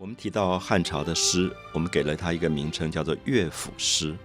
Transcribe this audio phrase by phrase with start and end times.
[0.00, 4.16] 我们提到汉朝的诗，我们给了它一个名称，叫做乐府诗。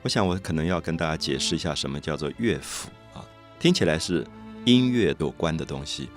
[0.00, 3.22] 我想，我可能要跟大家解释一下，什么叫做乐府啊？
[3.60, 4.26] 听起来是
[4.64, 6.08] 音乐有关的东西。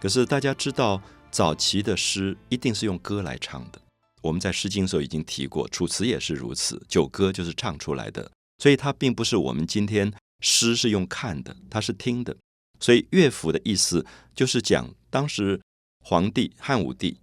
[0.00, 0.98] 可是大家知道，
[1.30, 3.78] 早期的诗一定是用歌来唱的。
[4.22, 8.30] 我们在《诗经》时候已经提过，《楚辞》也是如此，九歌就是唱出来的。
[8.62, 10.10] 所以它并不是我们今天
[10.40, 12.34] 诗是用看的，它是听的。
[12.80, 15.60] 所以乐府的意思就是讲当时
[16.02, 17.18] 皇帝汉武帝。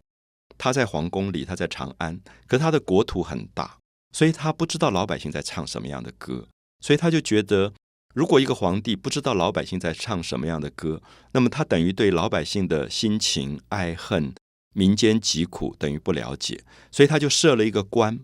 [0.58, 3.78] 他在皇宫里，他在长安，可他的国土很大，
[4.12, 6.48] 所以他不知道老百姓在唱什么样的歌，
[6.80, 7.74] 所以他就觉得，
[8.14, 11.02] 如果一个皇帝不知道老百姓在唱什么样的歌，
[11.34, 14.34] 那么他等于对老百姓的心情、爱恨、
[14.74, 18.20] 民间疾苦等于不了解，所以他就设了一个官，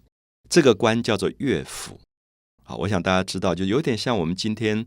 [0.49, 1.99] 这个官叫做乐府。
[2.63, 4.85] 好，我想大家知道，就有点像我们今天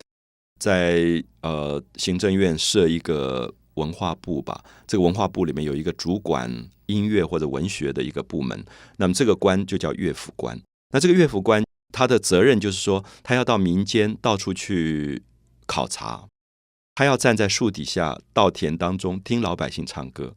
[0.58, 6.68] 在呃行政院设一个文化部吧，这个文化部里面有一个主管。
[6.86, 8.62] 音乐或者文学的一个部门，
[8.98, 10.60] 那么这个官就叫乐府官。
[10.92, 11.64] 那这个乐府官，
[11.94, 15.22] 他的责任就是说，他要到民间到处去
[15.64, 16.28] 考察，
[16.94, 20.34] 他要站在树底下、稻田当中听老百姓唱歌。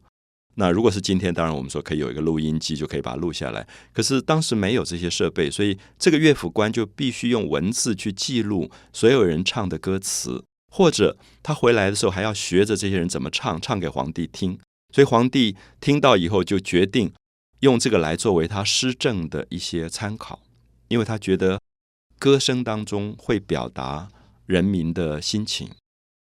[0.54, 3.68] 那如果是今天，当然我们说可以有一个录音机，就可以把它录下来。
[3.92, 14.58] 可是当时没有这些设备，所以这个乐府官就必须用文字去记录所有人唱的歌词，或者他回来的时候还要学着这些人怎么唱，唱给皇帝听。
[14.94, 17.12] 所以皇帝听到以后，就决定
[17.60, 20.40] 用这个来作为他施政的一些参考，
[20.88, 21.60] 因为他觉得
[22.18, 24.08] 歌声当中会表达
[24.46, 25.70] 人民的心情。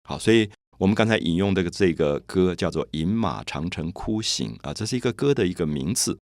[0.03, 6.19] 好，所以我们刚才引用的这个歌叫做《饮马长城哭行》啊，这是一个歌的一个名字。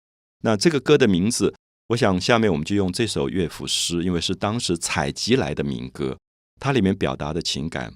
[0.45, 1.55] 那这个歌的名字，
[1.89, 6.19] 我想下面我们就用这首乐府诗，因为是当时采集来的民歌，
[6.59, 7.95] 它里面表达的情感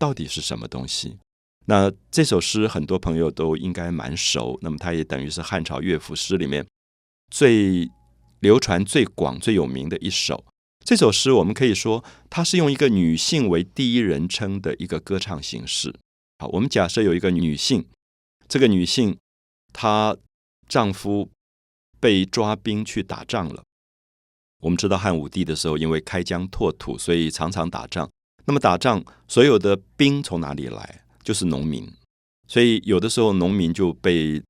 [0.00, 1.18] 到底是什么东西？
[1.66, 6.66] 那这首诗很多朋友都应该蛮熟，那么它也等于是汉朝乐府诗里面
[7.30, 7.90] 最
[8.40, 10.42] 流传最广、最有名的一首。
[10.82, 15.94] 这首诗我们可以说，它是用一个女性为第一人称的一个歌唱形式。
[16.38, 17.84] 好，我们假设有一个女性，
[18.48, 19.18] 这个女性
[19.74, 20.16] 她
[20.66, 21.28] 丈夫
[22.00, 23.62] 被抓兵去打仗了。
[24.62, 28.10] 我们知道汉武帝的时候，因为开疆拓土，所以常常打仗。
[28.50, 31.04] 那么打仗，所有的兵从哪里来？
[31.22, 31.88] 就是农民，
[32.48, 34.42] 所以有的时候农民就被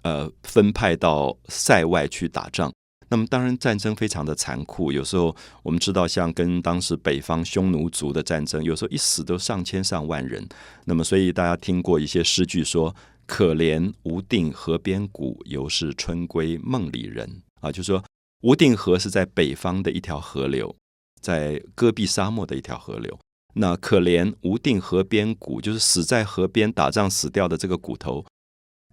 [0.00, 2.72] 呃分派到塞外去打仗。
[3.10, 10.48] 那么当然战争非常的残酷，有时候我们知道像跟当时北方匈奴族的战争，有时候一死都上千上万人。
[10.86, 12.96] 那么所以大家听过一些诗句说
[13.28, 18.02] ：“可怜无定河边骨，犹是春归梦里人。”啊，就说
[18.40, 20.74] 无定河是在北方的一条河流，
[21.20, 23.18] 在戈壁沙漠的一条河流。
[23.54, 28.24] 那可怜无定河边骨，就是死在河边打仗死掉的这个骨头，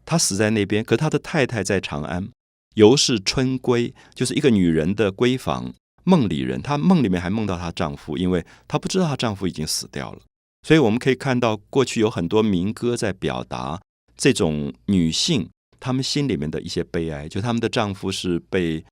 [0.06, 2.30] 他死在那边，可他的太太在长安，
[2.74, 10.22] 犹是春归，就是一个女人的闺房，梦里人，她梦里面还梦到她丈夫，因为她不知道她丈夫已经死掉了，
[10.64, 13.80] 所以我们可以看到过去有很多民歌在表达
[14.18, 15.50] 这种女性
[15.80, 18.84] 她们心里面的一些悲哀，就她们的丈夫是被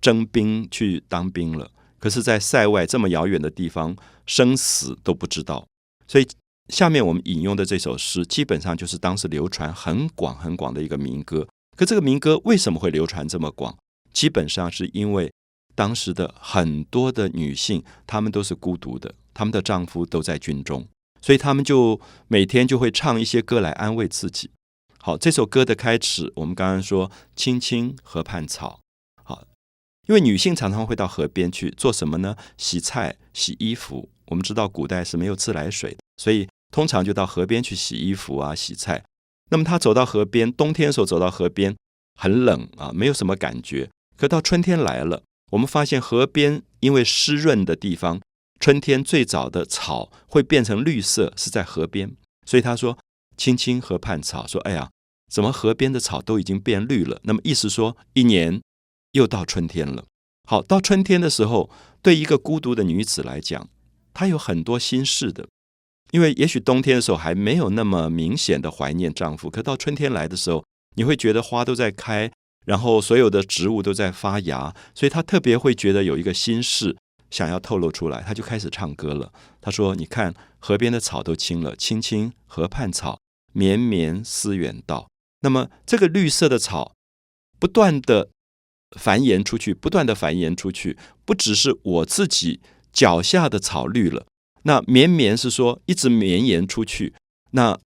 [0.00, 1.70] 征兵去当兵了。
[2.04, 5.66] 可是，在塞外这么遥远的地方，生死都不知道。
[6.06, 6.28] 所以，
[6.68, 11.48] 下面我们引用的这首诗，基本上就是当时流传很广很广的一个民歌。
[11.74, 13.74] 可这个民歌为什么会流传这么广？
[14.12, 15.32] 基本上是因为
[15.74, 20.86] 当时的很多的女性，她们都是孤独的，她们的丈夫都在军中，
[21.22, 21.98] 所以她们就
[22.28, 24.50] 每天就会唱一些歌来安慰自己。
[24.98, 28.80] 好，这首歌的开始，我们刚刚说“青青河畔草”。
[30.06, 32.36] 因为女性常常会到河边去做什么呢？
[32.58, 34.10] 洗菜、洗衣服。
[34.26, 39.04] 我们知道古代是没有自来水的，所以通常就到河边去洗衣服啊、洗菜。
[39.50, 41.76] 那么她走到河边，冬天的时候走到河边
[42.18, 43.90] 很冷啊，没有什么感觉。
[44.16, 45.22] 可到春天来了，
[45.52, 48.20] 我们发现河边因为湿润的地方，
[48.60, 52.16] 春天最早的草会变成绿色，是在河边。
[52.46, 52.98] 所以他说
[53.36, 54.90] ：“青青河畔草。”说：“哎呀，
[55.30, 58.60] 怎么河边的草都已经变绿了？”那么意思说，一年。
[59.14, 60.04] 又到春天了。
[60.46, 61.70] 好，到春天的时候，
[62.02, 63.68] 对一个孤独的女子来讲，
[64.12, 65.48] 她有很多心事的。
[66.10, 70.64] 因为也许冬天的时候还没有那么明显的怀念丈夫，可到春天来的时候，
[70.96, 72.30] 你会觉得花都在开，
[72.66, 76.96] 然后所有的植物都在发芽，所以她特别会觉得有一个心事
[77.30, 79.32] 想要透露出来，她就开始唱歌了。
[79.62, 83.18] 她说：“你看，河边的草都青了，青青河畔草，
[83.52, 85.08] 绵绵思远道。”
[85.40, 86.94] 那么这个绿色的草
[87.58, 88.28] 不断的。
[88.96, 92.60] 繁衍出去，不断的繁衍出去，不只是我自己
[92.92, 94.26] 脚下的草绿了，
[94.62, 97.14] 那绵绵是说一直绵延出去，
[97.50, 97.78] 那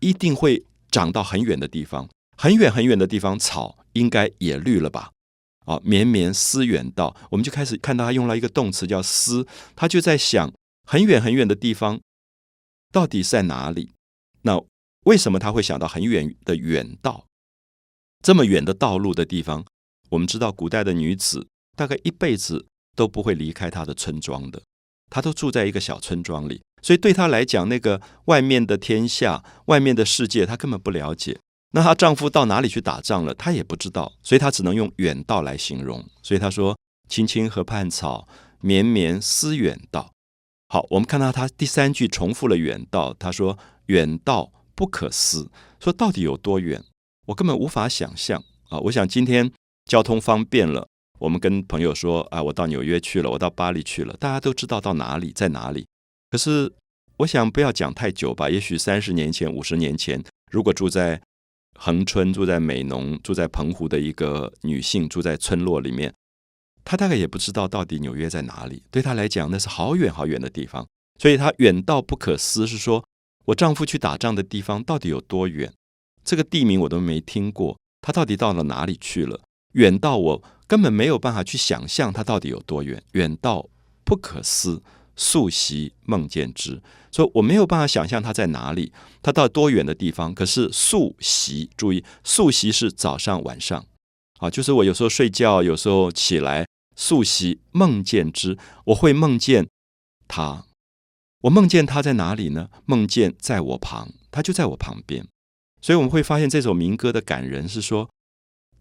[0.00, 5.10] 一定会长到很远的地方，很远很远的地方，草应该也绿了吧？
[5.66, 10.52] 啊，绵绵思远道，我们就开始看到他用了一个动词叫思，他就在想
[10.86, 12.00] 很远很远的地方
[12.92, 13.92] 到底在哪里？
[14.42, 14.62] 那
[15.06, 17.24] 为什么他会想到很远的远道？
[18.22, 19.64] 这么远的道路的地方，
[20.14, 24.62] 我们知道古代的女子大概一辈子都不会离开她的村庄的，
[25.10, 31.38] 她都住在一个小村庄里，所以对她来讲，那个外面的天下、外面的世界，她根本不了解。
[31.72, 33.34] 那她丈夫到哪里去打仗了？
[33.34, 36.04] 她也不知道，所以她只能用远道来形容。
[36.22, 36.78] 所以她说
[37.10, 38.28] ：“青青河畔草，
[38.60, 40.12] 绵绵思远道。”
[40.72, 43.12] 好，我们看到她第三句重复了远道。
[43.18, 45.50] 她说：“远道不可思。”
[45.82, 46.84] 说到底有多远？
[47.26, 48.78] 我根本无法想象啊！
[48.78, 49.50] 我想今天
[49.86, 50.88] 交通方便了，
[51.18, 55.86] 我们跟朋友说：“啊，我到纽约去了，我到巴黎去了。”大家都知道到哪里，在哪里。
[56.30, 56.72] 可是
[57.18, 58.48] 我想不要讲太久吧。
[58.50, 61.20] 也许三十年前、五十年前，如果住在
[61.78, 66.12] 恒春住在美浓，住在澎湖的一个女性住在村落里面，
[66.84, 68.82] 她大概也不知道到底纽约在哪里。
[68.90, 70.86] 对她来讲，那是好远好远的地方，
[71.20, 72.66] 所以她远到不可思。
[72.66, 73.04] 是说
[73.46, 75.72] 我丈夫去打仗的地方到底有多远？
[76.24, 79.42] 这个地名我都没听过，他到底到了哪里去了？
[79.74, 83.68] 远到我根本没有办法去想象它到底有多远，远到
[84.02, 84.82] 不可思。
[85.16, 86.82] 宿席梦见之，
[87.12, 88.92] 说我没有办法想象它在哪里，
[89.22, 90.34] 它到多远的地方。
[90.34, 93.86] 可是宿席，注意宿席是早上晚上，
[94.40, 96.66] 啊，就是我有时候睡觉，有时候起来
[96.96, 99.68] 宿席梦见之，我会梦见
[100.26, 100.64] 他。
[101.42, 102.68] 我梦见他在哪里呢？
[102.84, 105.24] 梦见在我旁，他就在我旁边。
[105.80, 108.10] 所以我们会发现这首民歌的感人是说，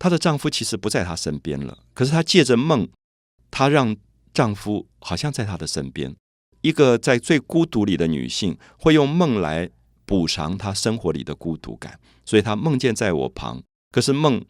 [0.04, 2.90] 她的丈夫其实不在她身边了，可是她借着梦，
[3.50, 3.96] 她让
[4.34, 6.14] 丈夫好像在她的身边。
[6.60, 9.70] 一个在最孤独里的女性，会用梦来
[10.06, 13.64] 补偿她生活里的孤独感，所以她梦见在我旁。
[13.94, 14.44] 可是梦，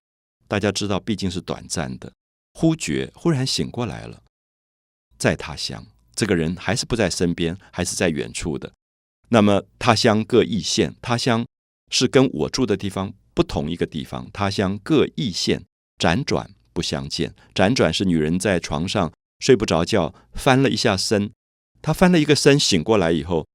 [0.47, 2.11] 大家知道毕竟是短暂的，
[2.53, 4.23] 忽觉忽然醒过来了，
[5.19, 5.85] 在他乡，
[6.15, 8.73] 这个人还是不在身边，还是在远处的。
[9.29, 11.45] 那么他乡各异县，他乡
[11.91, 15.63] 是跟我住的地方不同一个地方，他乡各异县，
[15.97, 17.33] 辗转不相见。
[17.53, 21.31] 辗转是女人在床上睡不着觉，翻了一下身。
[21.81, 23.45] 她翻了一个身，醒过来以后，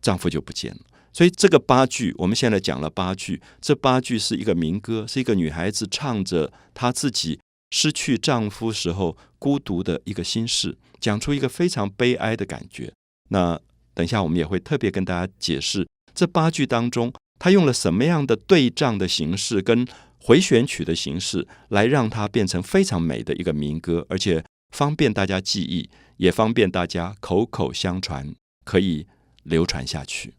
[0.00, 0.80] 丈夫就不见了。
[1.12, 3.42] 所以这个八句，我们现在讲了八句。
[3.60, 7.40] 这八句是一个民歌，是一个女孩子唱着她自己
[7.70, 12.92] 失去丈夫时候孤独的一个心事，讲出一个非常悲哀的感觉。
[13.30, 13.60] 那
[13.92, 15.84] 等一下我们也会特别跟大家解释
[16.14, 17.12] 这八句当中，
[17.44, 19.86] 他用了什么样的对仗的形式跟
[20.18, 25.90] 回旋曲的形式，来让它变成非常美的一个民歌，而且方便大家记忆。
[26.16, 29.06] 也方便大家口口相传，可以
[29.42, 30.32] 流传下去。